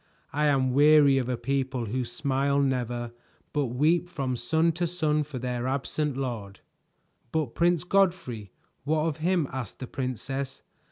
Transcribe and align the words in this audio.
I 0.33 0.45
am 0.47 0.73
weary 0.73 1.19
of 1.19 1.29
a 1.29 1.37
people 1.37 1.85
who 1.85 2.03
smile 2.05 2.59
never 2.59 3.11
but 3.53 3.67
weep 3.67 4.09
from 4.09 4.35
sun 4.35 4.71
to 4.71 4.87
sun 4.87 5.21
for 5.21 5.37
their 5.37 5.67
absent 5.67 6.17
lord." 6.17 6.61
"But 7.31 7.53
Prince 7.53 7.83
Godfrey; 7.83 8.49
what 8.83 9.05
of 9.05 9.17
him?" 9.17 9.47
asked 9.51 9.77
the 9.77 9.85
princess. 9.85 10.63